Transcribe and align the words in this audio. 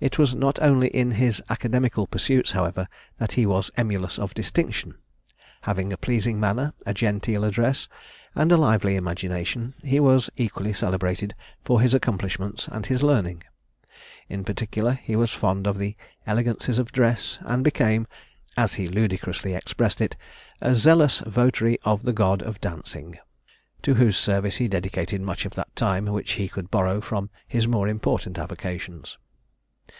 It 0.00 0.16
was 0.16 0.32
not 0.32 0.62
only 0.62 0.86
in 0.86 1.10
his 1.10 1.42
academical 1.50 2.06
pursuits, 2.06 2.52
however, 2.52 2.86
that 3.18 3.32
he 3.32 3.44
was 3.46 3.68
emulous 3.76 4.16
of 4.16 4.32
distinction. 4.32 4.94
Having 5.62 5.92
a 5.92 5.96
pleasing 5.96 6.38
manner, 6.38 6.72
a 6.86 6.94
genteel 6.94 7.42
address, 7.42 7.88
and 8.32 8.52
a 8.52 8.56
lively 8.56 8.94
imagination, 8.94 9.74
he 9.82 9.98
was 9.98 10.30
equally 10.36 10.72
celebrated 10.72 11.34
for 11.64 11.80
his 11.80 11.94
accomplishments 11.94 12.68
and 12.70 12.86
his 12.86 13.02
learning. 13.02 13.42
In 14.28 14.44
particular 14.44 14.92
he 15.02 15.16
was 15.16 15.32
fond 15.32 15.66
of 15.66 15.78
the 15.78 15.96
elegances 16.28 16.78
of 16.78 16.92
dress, 16.92 17.38
and 17.40 17.64
became, 17.64 18.06
as 18.56 18.74
he 18.74 18.86
ludicrously 18.86 19.52
expressed 19.52 20.00
it, 20.00 20.16
"a 20.60 20.76
zealous 20.76 21.24
votary 21.26 21.76
of 21.84 22.04
[Illustration: 22.04 22.10
Resurrectionists.] 22.12 22.38
the 22.38 22.46
god 22.46 22.48
of 22.48 22.60
Dancing," 22.60 23.18
to 23.82 23.94
whose 23.94 24.16
service 24.16 24.56
he 24.58 24.68
dedicated 24.68 25.20
much 25.22 25.44
of 25.44 25.56
that 25.56 25.74
time 25.74 26.04
which 26.04 26.34
he 26.34 26.46
could 26.48 26.70
borrow 26.70 27.00
from 27.00 27.30
his 27.48 27.66
more 27.66 27.88
important 27.88 28.38
avocations. 28.38 29.18